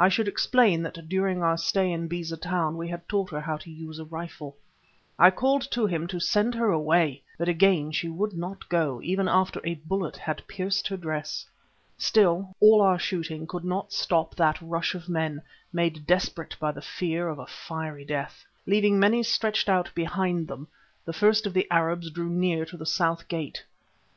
I 0.00 0.08
should 0.08 0.26
explain 0.26 0.82
that 0.82 1.06
during 1.08 1.44
our 1.44 1.56
stay 1.56 1.92
in 1.92 2.08
Beza 2.08 2.36
Town 2.36 2.76
we 2.76 2.88
had 2.88 3.08
taught 3.08 3.30
her 3.30 3.40
how 3.40 3.56
to 3.58 3.70
use 3.70 4.00
a 4.00 4.04
rifle. 4.04 4.56
I 5.16 5.30
called 5.30 5.62
to 5.70 5.86
him 5.86 6.08
to 6.08 6.18
send 6.18 6.56
her 6.56 6.72
away, 6.72 7.22
but 7.38 7.48
again 7.48 7.92
she 7.92 8.08
would 8.08 8.32
not 8.32 8.68
go, 8.68 9.00
even 9.00 9.28
after 9.28 9.60
a 9.62 9.76
bullet 9.76 10.16
had 10.16 10.44
pierced 10.48 10.88
her 10.88 10.96
dress. 10.96 11.46
Still, 11.96 12.52
all 12.58 12.80
our 12.80 12.98
shooting 12.98 13.46
could 13.46 13.64
not 13.64 13.92
stop 13.92 14.34
that 14.34 14.60
rush 14.60 14.96
of 14.96 15.08
men, 15.08 15.40
made 15.72 16.04
desperate 16.04 16.56
by 16.58 16.72
the 16.72 16.82
fear 16.82 17.28
of 17.28 17.38
a 17.38 17.46
fiery 17.46 18.04
death. 18.04 18.44
Leaving 18.66 18.98
many 18.98 19.22
stretched 19.22 19.68
out 19.68 19.88
behind 19.94 20.48
them, 20.48 20.66
the 21.04 21.12
first 21.12 21.46
of 21.46 21.54
the 21.54 21.68
Arabs 21.70 22.10
drew 22.10 22.28
near 22.28 22.64
to 22.64 22.76
the 22.76 22.84
south 22.86 23.28
gate. 23.28 23.62